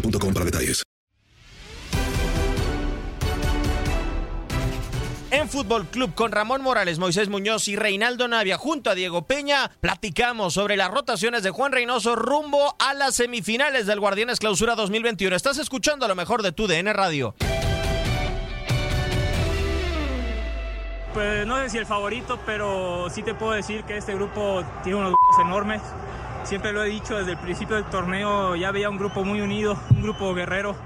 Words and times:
boostmobile.com 0.00 0.34
para 0.34 0.44
detalles. 0.44 0.82
En 5.30 5.48
Fútbol 5.48 5.86
Club 5.86 6.14
con 6.14 6.32
Ramón 6.32 6.62
Morales, 6.62 6.98
Moisés 6.98 7.28
Muñoz 7.28 7.68
y 7.68 7.76
Reinaldo 7.76 8.26
Navia 8.28 8.56
junto 8.56 8.90
a 8.90 8.94
Diego 8.94 9.26
Peña, 9.26 9.70
platicamos 9.80 10.54
sobre 10.54 10.76
las 10.76 10.90
rotaciones 10.90 11.42
de 11.42 11.50
Juan 11.50 11.72
Reynoso 11.72 12.16
rumbo 12.16 12.76
a 12.78 12.94
las 12.94 13.16
semifinales 13.16 13.86
del 13.86 14.00
Guardianes 14.00 14.38
Clausura 14.38 14.76
2021. 14.76 15.34
Estás 15.34 15.58
escuchando 15.58 16.08
lo 16.08 16.14
mejor 16.14 16.42
de 16.42 16.52
tu 16.52 16.66
DN 16.66 16.92
Radio. 16.92 17.34
Pues 21.12 21.46
no 21.46 21.58
sé 21.58 21.70
si 21.70 21.78
el 21.78 21.86
favorito, 21.86 22.38
pero 22.46 23.08
sí 23.10 23.22
te 23.22 23.34
puedo 23.34 23.52
decir 23.52 23.84
que 23.84 23.96
este 23.96 24.14
grupo 24.14 24.62
tiene 24.84 24.98
unos 24.98 25.14
enormes. 25.40 25.82
Siempre 26.46 26.72
lo 26.72 26.84
he 26.84 26.88
dicho 26.88 27.18
desde 27.18 27.32
el 27.32 27.38
principio 27.38 27.74
del 27.74 27.86
torneo, 27.86 28.54
ya 28.54 28.70
veía 28.70 28.88
un 28.88 28.98
grupo 28.98 29.24
muy 29.24 29.40
unido, 29.40 29.76
un 29.90 30.00
grupo 30.00 30.32
guerrero. 30.32 30.76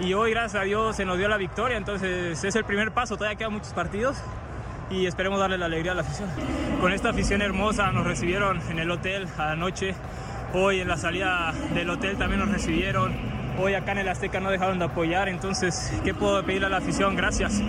Y 0.00 0.14
hoy, 0.14 0.30
gracias 0.30 0.62
a 0.62 0.64
Dios, 0.64 0.96
se 0.96 1.04
nos 1.04 1.18
dio 1.18 1.28
la 1.28 1.36
victoria. 1.36 1.76
Entonces 1.76 2.42
es 2.42 2.56
el 2.56 2.64
primer 2.64 2.92
paso, 2.92 3.18
todavía 3.18 3.36
quedan 3.36 3.52
muchos 3.52 3.74
partidos 3.74 4.16
y 4.90 5.04
esperemos 5.04 5.38
darle 5.38 5.58
la 5.58 5.66
alegría 5.66 5.92
a 5.92 5.96
la 5.96 6.00
afición. 6.00 6.30
Con 6.80 6.94
esta 6.94 7.10
afición 7.10 7.42
hermosa 7.42 7.92
nos 7.92 8.06
recibieron 8.06 8.58
en 8.70 8.78
el 8.78 8.90
hotel 8.90 9.28
anoche. 9.36 9.94
Hoy 10.54 10.80
en 10.80 10.88
la 10.88 10.96
salida 10.96 11.52
del 11.74 11.90
hotel 11.90 12.16
también 12.16 12.40
nos 12.40 12.50
recibieron. 12.50 13.14
Hoy 13.58 13.74
acá 13.74 13.92
en 13.92 13.98
el 13.98 14.08
Azteca 14.08 14.40
no 14.40 14.50
dejaron 14.50 14.78
de 14.78 14.86
apoyar. 14.86 15.28
Entonces, 15.28 15.92
¿qué 16.04 16.14
puedo 16.14 16.42
pedirle 16.42 16.68
a 16.68 16.70
la 16.70 16.78
afición? 16.78 17.16
Gracias. 17.16 17.62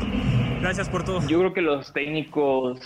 Gracias 0.61 0.87
por 0.87 1.03
todo. 1.03 1.27
Yo 1.27 1.39
creo 1.39 1.53
que 1.53 1.61
los 1.61 1.91
técnicos 1.91 2.79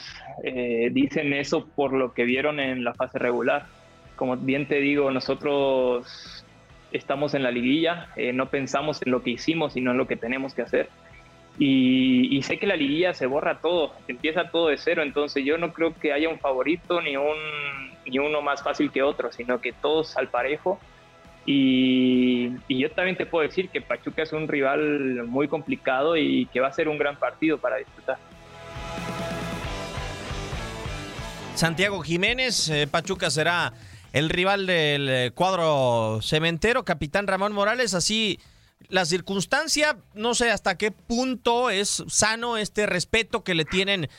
eh, 0.43 0.89
dicen 0.91 1.31
eso 1.31 1.67
por 1.67 1.93
lo 1.93 2.15
que 2.15 2.23
vieron 2.23 2.59
en 2.59 2.83
la 2.83 2.95
fase 2.95 3.19
regular. 3.19 3.80
Como 4.21 4.37
bien 4.37 4.67
te 4.67 4.75
digo, 4.75 5.09
nosotros 5.09 6.45
estamos 6.91 7.33
en 7.33 7.41
la 7.41 7.49
liguilla, 7.49 8.09
eh, 8.15 8.33
no 8.33 8.49
pensamos 8.49 9.01
en 9.03 9.11
lo 9.11 9.23
que 9.23 9.31
hicimos, 9.31 9.73
sino 9.73 9.89
en 9.89 9.97
lo 9.97 10.05
que 10.05 10.15
tenemos 10.15 10.53
que 10.53 10.61
hacer. 10.61 10.89
Y, 11.57 12.27
y, 12.29 12.43
sé 12.43 12.59
que 12.59 12.67
la 12.67 12.75
liguilla 12.75 13.15
se 13.15 13.25
borra 13.25 13.61
todo, 13.61 13.95
empieza 14.07 14.51
todo 14.51 14.67
de 14.67 14.77
cero, 14.77 15.01
entonces 15.01 15.43
yo 15.43 15.57
no 15.57 15.73
creo 15.73 15.95
que 15.95 16.13
haya 16.13 16.29
un 16.29 16.37
favorito 16.37 17.01
ni, 17.01 17.17
un, 17.17 17.35
ni 18.05 18.19
uno 18.19 18.43
más 18.43 18.61
fácil 18.61 18.91
que 18.91 19.01
otro, 19.01 19.31
sino 19.31 19.59
que 19.59 19.73
todos 19.73 20.15
al 20.15 20.27
parejo. 20.27 20.79
Y, 21.47 22.51
yo 22.69 22.91
también 22.91 23.17
te 23.17 23.25
puedo 23.25 23.47
decir 23.47 23.69
que 23.69 23.81
Pachuca 23.81 24.21
es 24.21 24.33
un 24.33 24.47
rival 24.47 25.23
muy 25.25 25.47
complicado 25.47 26.15
y 26.15 26.45
que 26.53 26.59
va 26.59 26.67
a 26.67 26.73
ser 26.73 26.89
un 26.89 26.99
gran 26.99 27.15
partido 27.15 27.57
para 27.57 27.77
disfrutar. 27.77 28.19
Santiago 31.55 32.01
Jiménez, 32.01 32.69
eh, 32.69 32.85
Pachuca 32.85 33.31
será 33.31 33.73
el 34.11 34.29
rival 34.29 34.65
del 34.65 35.09
eh, 35.09 35.31
cuadro 35.33 36.19
cementero, 36.21 36.83
capitán 36.85 37.27
Ramón 37.27 37.53
Morales, 37.53 37.93
así 37.93 38.39
la 38.89 39.05
circunstancia, 39.05 39.97
no 40.13 40.33
sé 40.33 40.51
hasta 40.51 40.77
qué 40.77 40.91
punto 40.91 41.69
es 41.69 42.03
sano 42.07 42.57
este 42.57 42.85
respeto 42.85 43.43
que 43.43 43.55
le 43.55 43.65
tienen 43.65 44.09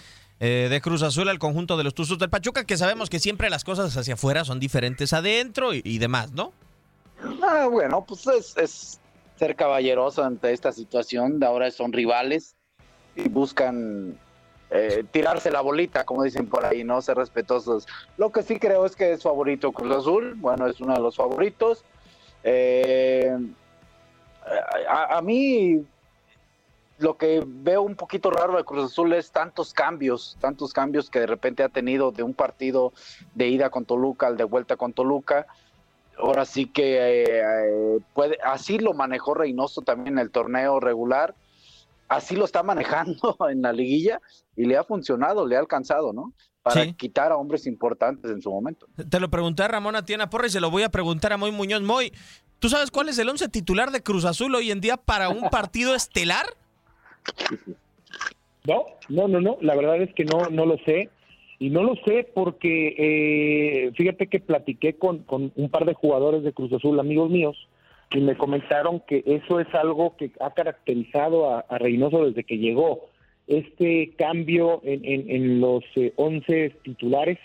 eh, 0.40 0.68
de 0.70 0.80
Cruz 0.80 1.02
Azul 1.02 1.28
al 1.28 1.38
conjunto 1.38 1.76
de 1.76 1.84
los 1.84 1.94
Tuzos 1.94 2.18
del 2.18 2.30
Pachuca, 2.30 2.64
que 2.64 2.76
sabemos 2.76 3.10
que 3.10 3.20
siempre 3.20 3.50
las 3.50 3.64
cosas 3.64 3.96
hacia 3.96 4.14
afuera 4.14 4.44
son 4.44 4.60
diferentes 4.60 5.12
adentro 5.12 5.74
y, 5.74 5.98
demás, 5.98 6.32
¿no? 6.32 6.52
Ah, 7.42 7.68
bueno, 7.70 8.04
pues 8.06 8.26
es, 8.26 8.56
es, 8.56 9.00
ser 9.36 9.56
caballeroso 9.56 10.24
ante 10.24 10.52
esta 10.52 10.72
situación, 10.72 11.38
de 11.38 11.46
ahora 11.46 11.70
son 11.70 11.92
rivales 11.92 12.56
y 13.14 13.28
buscan 13.28 14.18
eh, 14.74 15.04
tirarse 15.10 15.50
la 15.50 15.60
bolita, 15.60 16.04
como 16.04 16.22
dicen 16.22 16.48
por 16.48 16.64
ahí, 16.64 16.82
no 16.82 17.02
ser 17.02 17.18
respetuosos. 17.18 17.86
Lo 18.16 18.32
que 18.32 18.42
sí 18.42 18.58
creo 18.58 18.86
es 18.86 18.96
que 18.96 19.12
es 19.12 19.22
favorito 19.22 19.70
Cruz 19.70 19.94
Azul, 19.94 20.34
bueno, 20.36 20.66
es 20.66 20.80
uno 20.80 20.94
de 20.94 21.00
los 21.00 21.16
favoritos. 21.16 21.84
Eh, 22.42 23.36
a, 24.88 25.18
a, 25.18 25.20
mí 25.20 25.84
lo 26.98 27.18
que 27.18 27.42
veo 27.46 27.82
un 27.82 27.96
poquito 27.96 28.30
raro 28.30 28.56
de 28.56 28.64
Cruz 28.64 28.92
Azul 28.92 29.12
es 29.12 29.30
tantos 29.30 29.74
cambios, 29.74 30.38
tantos 30.40 30.72
cambios 30.72 31.10
que 31.10 31.20
de 31.20 31.26
repente 31.26 31.62
ha 31.62 31.68
tenido 31.68 32.10
de 32.10 32.22
un 32.22 32.32
partido 32.32 32.94
de 33.34 33.48
ida 33.48 33.68
con 33.68 33.84
Toluca 33.84 34.26
al 34.26 34.38
de 34.38 34.44
vuelta 34.44 34.76
con 34.76 34.94
Toluca. 34.94 35.46
Ahora 36.16 36.46
sí 36.46 36.64
que 36.64 37.24
eh, 37.26 37.98
puede, 38.14 38.38
así 38.42 38.78
lo 38.78 38.94
manejó 38.94 39.34
Reynoso 39.34 39.82
también 39.82 40.18
en 40.18 40.20
el 40.20 40.30
torneo 40.30 40.80
regular, 40.80 41.34
así 42.12 42.36
lo 42.36 42.44
está 42.44 42.62
manejando 42.62 43.36
en 43.50 43.62
la 43.62 43.72
liguilla 43.72 44.20
y 44.56 44.64
le 44.64 44.76
ha 44.76 44.84
funcionado, 44.84 45.46
le 45.46 45.56
ha 45.56 45.60
alcanzado, 45.60 46.12
¿no? 46.12 46.32
Para 46.62 46.84
sí. 46.84 46.94
quitar 46.94 47.32
a 47.32 47.36
hombres 47.36 47.66
importantes 47.66 48.30
en 48.30 48.40
su 48.40 48.50
momento. 48.50 48.86
Te 49.10 49.18
lo 49.18 49.28
pregunté 49.28 49.64
a 49.64 49.68
Ramón 49.68 49.96
Atiena 49.96 50.30
Porra 50.30 50.46
y 50.46 50.50
se 50.50 50.60
lo 50.60 50.70
voy 50.70 50.84
a 50.84 50.90
preguntar 50.90 51.32
a 51.32 51.36
Moy 51.36 51.50
Muñoz. 51.50 51.82
Moy, 51.82 52.12
¿tú 52.60 52.68
sabes 52.68 52.90
cuál 52.92 53.08
es 53.08 53.18
el 53.18 53.28
once 53.28 53.48
titular 53.48 53.90
de 53.90 54.02
Cruz 54.02 54.24
Azul 54.24 54.54
hoy 54.54 54.70
en 54.70 54.80
día 54.80 54.96
para 54.96 55.28
un 55.28 55.50
partido 55.50 55.94
estelar? 55.94 56.46
No, 58.64 58.84
no, 59.08 59.26
no, 59.26 59.40
no, 59.40 59.58
la 59.60 59.74
verdad 59.74 60.00
es 60.00 60.14
que 60.14 60.24
no, 60.24 60.48
no 60.48 60.66
lo 60.66 60.78
sé. 60.84 61.10
Y 61.58 61.70
no 61.70 61.82
lo 61.82 61.96
sé 62.04 62.28
porque 62.32 62.94
eh, 62.96 63.92
fíjate 63.96 64.28
que 64.28 64.38
platiqué 64.38 64.94
con, 64.94 65.24
con 65.24 65.52
un 65.56 65.68
par 65.68 65.84
de 65.84 65.94
jugadores 65.94 66.44
de 66.44 66.52
Cruz 66.52 66.72
Azul, 66.72 67.00
amigos 67.00 67.28
míos, 67.28 67.56
y 68.14 68.20
me 68.20 68.36
comentaron 68.36 69.00
que 69.00 69.22
eso 69.26 69.60
es 69.60 69.72
algo 69.74 70.16
que 70.16 70.30
ha 70.40 70.50
caracterizado 70.50 71.50
a, 71.50 71.60
a 71.60 71.78
Reynoso 71.78 72.26
desde 72.26 72.44
que 72.44 72.58
llegó. 72.58 73.08
Este 73.46 74.12
cambio 74.16 74.80
en, 74.84 75.04
en, 75.04 75.60
los 75.60 75.84
eh, 75.96 76.12
11 76.16 76.70
titulares, 76.82 77.38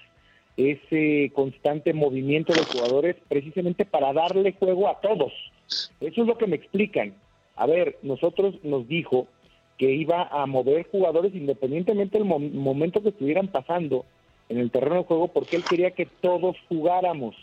ese 0.56 1.32
constante 1.34 1.94
movimiento 1.94 2.54
de 2.54 2.64
jugadores, 2.64 3.16
precisamente 3.28 3.86
para 3.86 4.14
darle 4.14 4.54
juego 4.54 4.88
a 4.90 5.00
todos, 5.02 5.34
Eso 5.68 6.22
es 6.22 6.28
lo 6.28 6.38
que 6.38 6.48
me 6.48 6.56
explican. 6.56 7.14
A 7.56 7.66
ver, 7.66 7.98
nosotros 8.04 8.56
nos 8.64 8.88
dijo 8.88 9.28
que 9.78 9.92
iba 9.92 10.28
a 10.32 10.46
mover 10.46 10.88
jugadores 10.90 11.34
independientemente 11.36 12.18
del 12.18 12.26
momento 12.26 13.02
que 13.02 13.10
estuvieran 13.10 13.48
pasando 13.48 14.06
en 14.50 14.58
el 14.60 14.72
terreno 14.72 14.98
de 14.98 15.04
juego, 15.04 15.28
porque 15.28 15.58
él 15.58 15.64
quería 15.64 15.92
que 15.92 16.06
todos 16.06 16.56
jugáramos. 16.70 17.36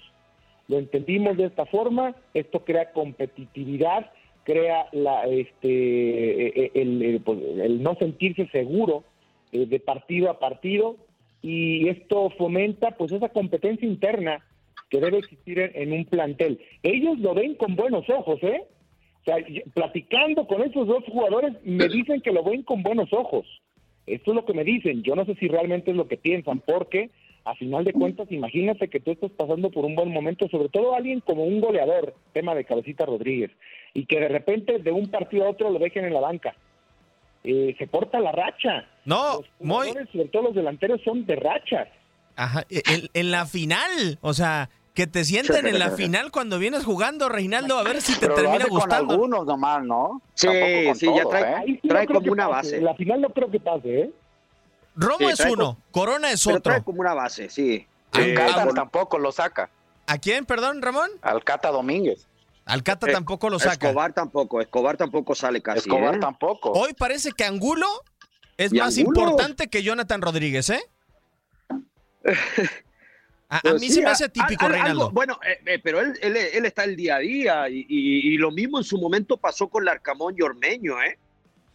Lo 0.69 0.79
entendimos 0.79 1.37
de 1.37 1.47
esta 1.47 1.67
forma, 1.67 2.15
esto 2.33 2.65
crea 2.65 2.93
competitividad, 2.93 4.11
crea 4.45 4.87
la, 4.93 5.25
este, 5.25 6.81
el, 6.81 7.21
pues, 7.25 7.39
no 7.81 7.95
sentirse 7.97 8.47
seguro 8.49 9.05
eh, 9.53 9.67
de 9.67 9.81
partido 9.81 10.31
a 10.31 10.39
partido 10.39 10.97
y 11.43 11.89
esto 11.89 12.31
fomenta 12.31 12.93
pues 12.93 13.13
esa 13.13 13.29
competencia 13.29 13.87
interna 13.87 14.43
que 14.89 15.01
debe 15.01 15.19
existir 15.19 15.59
en, 15.59 15.93
un 15.93 16.05
plantel. 16.05 16.61
Ellos 16.83 17.19
lo 17.19 17.35
ven 17.35 17.55
con 17.55 17.75
buenos 17.75 18.09
ojos, 18.09 18.43
¿eh? 18.43 18.65
O 19.21 19.25
sea, 19.25 19.37
platicando 19.73 20.47
con 20.47 20.63
esos 20.63 20.87
dos 20.87 21.05
jugadores 21.05 21.55
me 21.65 21.89
dicen 21.89 22.21
que 22.21 22.33
lo 22.33 22.45
ven 22.45 22.63
con 22.63 22.83
buenos 22.83 23.13
ojos. 23.13 23.47
Esto 24.07 24.31
es 24.31 24.35
lo 24.35 24.45
que 24.45 24.53
me 24.53 24.65
dicen. 24.65 25.03
Yo 25.03 25.15
no 25.17 25.25
sé 25.25 25.35
si 25.37 25.49
realmente 25.49 25.91
es 25.91 25.97
lo 25.97 26.09
que 26.09 26.17
piensan, 26.17 26.61
porque 26.61 27.11
a 27.45 27.55
final 27.57 27.85
de 27.85 27.93
cuentas, 27.93 28.31
imagínate 28.31 28.89
que 28.89 29.01
tú 29.01 29.11
estás 29.11 29.31
pasando 29.33 29.71
por 29.71 29.85
un 29.85 29.95
buen 29.95 30.11
momento, 30.11 30.49
sobre 30.49 30.71
todo 30.71 30.95
alguien 30.95 31.21
como 31.21 31.45
un 31.45 31.61
goleador, 31.61 32.15
tema 32.33 32.55
de 32.55 32.65
Cabecita 32.65 33.05
Rodríguez, 33.05 33.51
y 33.93 34.07
que 34.07 34.19
de 34.19 34.29
repente 34.29 34.79
de 34.79 34.91
un 34.91 35.11
partido 35.11 35.45
a 35.45 35.51
otro 35.51 35.71
lo 35.71 35.79
dejen 35.79 36.07
en 36.07 36.15
la 36.15 36.21
banca. 36.21 36.55
Eh, 37.45 37.75
se 37.79 37.87
corta 37.89 38.19
la 38.21 38.33
racha. 38.33 38.87
No, 39.05 39.43
muy... 39.61 39.89
sobre 39.89 40.29
todo 40.29 40.45
los 40.45 40.55
delanteros, 40.55 41.03
son 41.05 41.27
de 41.27 41.37
rachas. 41.37 41.89
Ajá, 42.37 42.65
e, 42.71 42.83
en, 43.13 43.31
la 43.31 43.45
final, 43.45 44.19
o 44.23 44.33
sea, 44.33 44.71
que 44.95 45.07
te 45.07 45.25
sienten 45.25 45.67
en 45.67 45.79
la 45.79 45.91
final 45.91 46.31
cuando 46.31 46.59
vienes 46.59 46.83
jugando, 46.83 47.29
Reinaldo, 47.29 47.79
a 47.79 47.83
ver 47.83 48.01
si 48.01 48.19
te 48.19 48.29
termina 48.29 48.65
gustando. 48.71 49.07
Con 49.07 49.15
algunos 49.15 49.47
nomás, 49.47 49.85
¿no? 49.85 50.23
Sí, 50.33 50.49
sí, 50.95 51.07
ya 51.15 51.25
trae, 51.29 51.79
¿eh? 51.83 52.07
como 52.07 52.33
una 52.33 52.49
base. 52.49 52.81
La 52.81 52.95
final 52.95 53.21
no 53.21 53.29
creo 53.29 53.51
que 53.51 53.61
pase, 53.61 54.01
¿eh? 54.01 54.11
Romo 54.97 55.29
es 55.29 55.41
uno, 55.41 55.79
Corona 55.91 56.31
es 56.31 56.47
otro. 56.47 56.61
trae 56.61 56.83
como 56.83 57.01
una 57.01 57.15
base, 57.15 57.49
sí. 57.49 57.87
Alcata 58.13 58.69
tampoco 58.69 59.19
lo 59.19 59.33
saca. 59.33 59.71
¿A 60.07 60.19
quién, 60.19 60.45
perdón, 60.45 60.83
Ramón? 60.83 61.11
Alcata 61.23 61.71
Domínguez. 61.71 62.27
Alcata 62.67 63.09
eh, 63.09 63.13
tampoco 63.13 63.51
lo 63.51 63.59
saca. 63.59 63.89
Escobar 63.89 64.13
tampoco, 64.13 64.61
Escobar 64.61 64.97
tampoco 64.97 65.35
sale 65.35 65.61
casi. 65.61 65.81
Escobar 65.81 66.17
¿eh? 66.17 66.21
tampoco. 66.21 66.73
Hoy 66.73 66.95
parece 66.95 67.33
que 67.33 67.45
Angulo 67.45 67.87
es 68.57 68.73
más 68.73 68.97
importante 68.99 69.69
que 69.69 69.83
Jonathan 69.83 70.23
Rodríguez, 70.23 70.71
¿eh? 70.71 70.83
A, 73.51 73.61
pues 73.61 73.81
mí 73.81 73.91
se 73.91 74.01
me 74.01 74.09
hace 74.09 74.29
típico, 74.29 74.67
Reinaldo. 74.67 75.11
bueno, 75.11 75.39
eh, 75.67 75.79
pero 75.83 76.01
él, 76.01 76.17
él, 76.23 76.65
está 76.65 76.85
el 76.85 76.97
día 76.97 77.17
a 77.17 77.19
día 77.19 77.69
y, 77.69 78.37
lo 78.39 78.51
mismo 78.51 78.79
en 78.79 78.85
su 78.85 78.99
momento 78.99 79.37
pasó 79.37 79.69
con 79.69 79.85
Larcamón 79.85 80.35
y 80.37 80.43
Ormeño, 80.43 81.01
¿eh? 81.03 81.19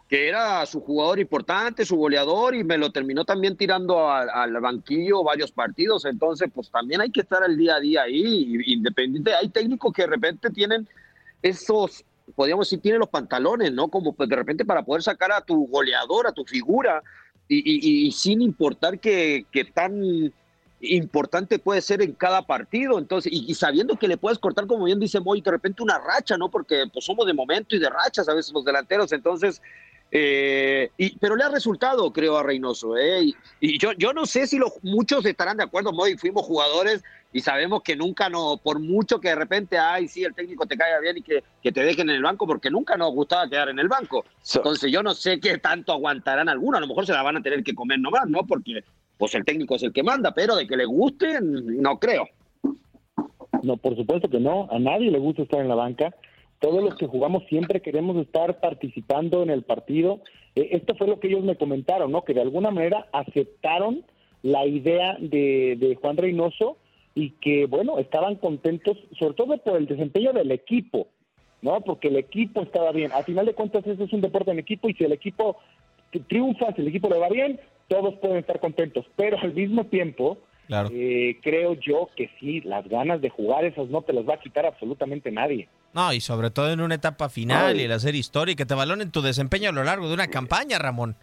Que 0.10 0.28
era 0.28 0.66
su 0.66 0.82
jugador 0.82 1.20
importante, 1.20 1.86
su 1.86 1.96
goleador, 1.96 2.56
y 2.56 2.64
me 2.64 2.80
lo 2.80 2.92
terminó 2.92 3.26
también 3.26 3.56
tirando 3.56 4.10
al 4.10 4.60
banquillo 4.60 5.24
varios 5.24 5.52
partidos. 5.52 6.04
Entonces, 6.06 6.50
pues 6.52 6.72
también 6.72 7.00
hay 7.00 7.12
que 7.12 7.22
estar 7.22 7.44
al 7.44 7.56
día 7.56 7.76
a 7.76 7.80
día 7.80 8.02
ahí, 8.02 8.58
independiente. 8.66 9.36
Hay 9.36 9.50
técnicos 9.50 9.94
que 9.94 10.02
de 10.02 10.08
repente 10.08 10.50
tienen 10.50 10.88
esos, 11.44 12.04
podríamos 12.36 12.66
decir, 12.66 12.82
tienen 12.82 13.00
los 13.00 13.10
pantalones, 13.10 13.72
¿no? 13.72 13.88
Como 13.88 14.14
pues, 14.14 14.28
de 14.28 14.36
repente 14.36 14.66
para 14.66 14.82
poder 14.82 15.04
sacar 15.04 15.32
a 15.32 15.42
tu 15.42 15.68
goleador, 15.68 16.26
a 16.26 16.32
tu 16.32 16.44
figura, 16.44 17.04
y, 17.48 18.12
sin 18.12 18.42
importar 18.42 19.00
que, 19.00 19.46
que 19.52 19.66
tan 19.66 20.32
importante 20.82 21.60
puede 21.60 21.82
ser 21.82 22.02
en 22.02 22.14
cada 22.14 22.46
partido, 22.46 22.98
entonces, 22.98 23.32
y, 23.32 23.54
sabiendo 23.54 23.98
que 23.98 24.08
le 24.08 24.18
puedes 24.18 24.40
cortar, 24.40 24.66
como 24.66 24.86
bien 24.86 25.00
dice 25.00 25.20
Moy, 25.20 25.42
de 25.42 25.52
repente 25.52 25.84
una 25.84 26.00
racha, 26.00 26.38
¿no? 26.38 26.50
Porque 26.50 26.86
pues 26.92 27.06
somos 27.06 27.26
de 27.26 27.34
momento 27.34 27.76
y 27.76 27.80
de 27.80 27.90
rachas 27.90 28.28
a 28.30 28.34
veces 28.34 28.54
los 28.54 28.66
delanteros, 28.66 29.12
entonces 29.12 29.62
eh, 30.12 30.90
y, 30.98 31.18
pero 31.20 31.36
le 31.36 31.44
ha 31.44 31.50
resultado, 31.50 32.12
creo, 32.12 32.38
a 32.38 32.44
Reynoso. 32.44 32.98
¿eh? 32.98 33.32
Y, 33.60 33.78
yo, 33.78 33.92
yo 33.94 34.14
no 34.14 34.26
sé 34.26 34.48
si 34.48 34.58
los, 34.58 34.74
muchos 34.82 35.26
estarán 35.26 35.58
de 35.58 35.64
acuerdo, 35.64 35.92
Moy, 35.92 36.18
fuimos 36.18 36.46
jugadores 36.46 37.04
y 37.32 37.42
sabemos 37.42 37.84
que 37.84 37.96
nunca 37.96 38.28
no, 38.28 38.58
por 38.58 38.80
mucho 38.80 39.20
que 39.20 39.30
de 39.30 39.36
repente, 39.36 39.78
ay, 39.78 40.08
sí, 40.08 40.24
el 40.24 40.34
técnico 40.34 40.66
te 40.66 40.78
caiga 40.78 41.00
bien 41.00 41.18
y 41.18 41.22
que, 41.22 41.44
que 41.62 41.72
te 41.72 41.84
dejen 41.84 42.10
en 42.10 42.16
el 42.16 42.24
banco, 42.24 42.48
porque 42.48 42.72
nunca 42.72 42.98
nos 42.98 43.14
gustaba 43.14 43.48
quedar 43.48 43.70
en 43.70 43.78
el 43.78 43.88
banco. 43.88 44.26
Entonces 44.56 44.92
yo 44.92 45.04
no 45.04 45.14
sé 45.14 45.40
qué 45.40 45.60
tanto 45.60 45.94
aguantarán 45.94 46.50
algunos, 46.50 46.80
a 46.80 46.82
lo 46.82 46.88
mejor 46.88 47.06
se 47.06 47.14
la 47.14 47.22
van 47.22 47.38
a 47.38 47.44
tener 47.44 47.64
que 47.64 47.76
comer 47.76 48.00
nomás, 48.00 48.28
¿no? 48.28 48.48
Porque 48.48 48.84
pues 49.18 49.36
el 49.36 49.46
técnico 49.46 49.76
es 49.76 49.84
el 49.84 49.94
que 49.94 50.02
manda, 50.02 50.34
pero 50.34 50.56
de 50.56 50.66
que 50.66 50.78
le 50.78 50.86
guste, 50.86 51.40
no 51.42 52.00
creo. 52.00 52.28
No, 53.62 53.78
por 53.78 53.96
supuesto 53.96 54.30
que 54.30 54.40
no, 54.40 54.68
a 54.72 54.80
nadie 54.80 55.12
le 55.12 55.20
gusta 55.20 55.44
estar 55.44 55.60
en 55.60 55.68
la 55.68 55.76
banca 55.76 56.16
todos 56.60 56.84
los 56.84 56.96
que 56.96 57.08
jugamos 57.08 57.44
siempre 57.48 57.82
queremos 57.82 58.18
estar 58.18 58.60
participando 58.60 59.44
en 59.44 59.50
el 59.50 59.64
partido. 59.64 60.20
Eh, 60.56 60.70
esto 60.72 60.96
fue 60.96 61.08
lo 61.08 61.20
que 61.20 61.28
ellos 61.28 61.44
me 61.44 61.56
comentaron, 61.56 62.12
¿no? 62.12 62.24
Que 62.24 62.34
de 62.34 62.42
alguna 62.42 62.72
manera 62.72 63.08
aceptaron 63.12 64.04
la 64.42 64.66
idea 64.66 65.18
de, 65.20 65.98
Juan 66.02 66.18
Reynoso 66.18 66.78
y 67.16 67.32
que, 67.32 67.66
bueno, 67.66 67.98
estaban 68.00 68.36
contentos, 68.36 68.98
sobre 69.18 69.34
todo 69.34 69.58
por 69.58 69.78
el 69.78 69.88
desempeño 69.88 70.34
del 70.34 70.52
equipo, 70.52 71.08
¿no? 71.62 71.82
Porque 71.82 72.10
el 72.10 72.18
equipo 72.18 72.62
estaba 72.62 72.92
bien. 72.92 73.12
A 73.14 73.24
final 73.24 73.46
de 73.46 73.54
cuentas, 73.54 73.86
eso 73.86 74.04
es 74.04 74.14
un 74.14 74.22
deporte 74.22 74.52
en 74.52 74.60
equipo 74.60 74.90
y 74.90 74.94
si 74.94 75.04
el 75.04 75.12
equipo 75.12 75.58
triunfa, 76.28 76.74
si 76.74 76.82
el 76.82 76.88
equipo 76.88 77.10
le 77.10 77.20
va 77.20 77.30
bien, 77.30 77.60
todos 77.88 78.16
pueden 78.16 78.38
estar 78.38 78.60
contentos. 78.60 79.06
Pero 79.16 79.38
al 79.40 79.54
mismo 79.54 79.86
tiempo, 79.86 80.38
eh, 80.70 81.40
creo 81.42 81.74
yo 81.74 82.10
que 82.16 82.30
sí, 82.40 82.62
las 82.62 82.88
ganas 82.88 83.22
de 83.22 83.30
jugar 83.30 83.66
esas 83.66 83.90
no 83.90 84.02
te 84.04 84.14
las 84.14 84.28
va 84.28 84.36
a 84.36 84.40
quitar 84.40 84.66
absolutamente 84.66 85.32
nadie. 85.32 85.68
No, 85.94 86.14
y 86.14 86.22
sobre 86.22 86.52
todo 86.52 86.72
en 86.72 86.82
una 86.82 86.96
etapa 86.96 87.30
final 87.30 87.80
y 87.80 87.84
el 87.84 87.92
hacer 87.92 88.14
historia 88.14 88.54
y 88.54 88.56
que 88.56 88.66
te 88.66 88.76
valoren 88.76 89.12
tu 89.12 89.22
desempeño 89.22 89.70
a 89.70 89.74
lo 89.74 89.84
largo 89.84 90.08
de 90.08 90.14
una 90.14 90.28
campaña, 90.28 90.78
Ramón. 90.78 91.16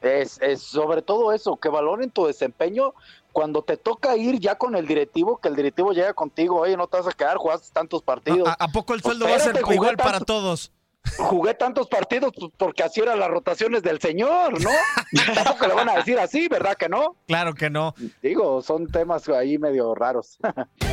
Es, 0.00 0.38
sobre 0.58 1.02
todo 1.02 1.32
eso, 1.32 1.56
que 1.56 1.68
valoren 1.68 2.10
tu 2.10 2.26
desempeño 2.26 2.94
cuando 3.32 3.62
te 3.62 3.76
toca 3.76 4.16
ir 4.16 4.38
ya 4.38 4.54
con 4.56 4.76
el 4.76 4.86
directivo, 4.86 5.38
que 5.38 5.48
el 5.48 5.56
directivo 5.56 5.92
llega 5.92 6.14
contigo, 6.14 6.60
oye, 6.60 6.76
no 6.76 6.86
te 6.86 6.98
vas 6.98 7.08
a 7.08 7.12
quedar, 7.12 7.36
jugaste 7.38 7.72
tantos 7.72 8.02
partidos. 8.02 8.48
¿A, 8.56 8.68
poco 8.68 8.94
el 8.94 9.00
pues 9.00 9.16
sueldo 9.16 9.28
va 9.28 9.36
a 9.36 9.40
ser 9.40 9.60
igual 9.72 9.96
para 9.96 10.20
todos? 10.20 10.70
Jugué 11.18 11.54
tantos 11.54 11.88
partidos 11.88 12.32
pues, 12.38 12.52
porque 12.56 12.82
así 12.82 13.00
eran 13.00 13.18
las 13.18 13.28
rotaciones 13.28 13.82
del 13.82 14.00
señor, 14.00 14.60
¿no? 14.62 14.70
Tampoco 15.34 15.66
le 15.66 15.74
van 15.74 15.88
a 15.88 15.94
decir 15.96 16.18
así, 16.18 16.48
¿verdad 16.48 16.76
que 16.76 16.88
no? 16.88 17.16
Claro 17.26 17.54
que 17.54 17.68
no. 17.70 17.94
Digo, 18.22 18.62
son 18.62 18.86
temas 18.86 19.28
ahí 19.28 19.58
medio 19.58 19.94
raros. 19.94 20.38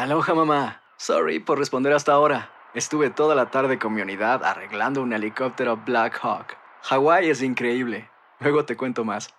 Aloha 0.00 0.34
mamá. 0.34 0.82
Sorry 0.96 1.40
por 1.40 1.58
responder 1.58 1.92
hasta 1.92 2.12
ahora. 2.12 2.50
Estuve 2.72 3.10
toda 3.10 3.34
la 3.34 3.50
tarde 3.50 3.78
con 3.78 3.92
mi 3.92 4.00
unidad 4.00 4.42
arreglando 4.44 5.02
un 5.02 5.12
helicóptero 5.12 5.76
Black 5.76 6.18
Hawk. 6.22 6.56
Hawái 6.84 7.28
es 7.28 7.42
increíble. 7.42 8.08
Luego 8.38 8.64
te 8.64 8.78
cuento 8.78 9.04
más. 9.04 9.34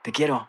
Te 0.00 0.12
quiero. 0.12 0.48